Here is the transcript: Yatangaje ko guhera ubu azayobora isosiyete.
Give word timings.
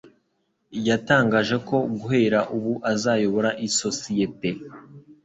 Yatangaje 0.87 1.55
ko 1.67 1.77
guhera 1.99 2.39
ubu 2.55 2.73
azayobora 2.91 3.49
isosiyete. 3.67 4.49